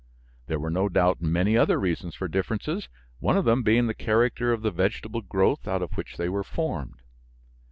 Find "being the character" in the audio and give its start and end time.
3.61-4.51